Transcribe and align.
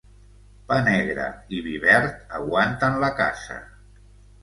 Pa 0.71 0.77
negre 0.87 1.27
i 1.59 1.61
vi 1.67 1.75
verd 1.85 2.17
aguanten 2.41 3.01
la 3.07 3.15
casa. 3.25 3.63